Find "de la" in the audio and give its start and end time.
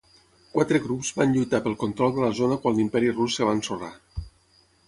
2.17-2.31